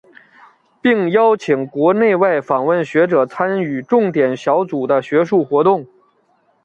[0.81, 5.85] 并邀请国内外访问学者参与重点小组的学术活动。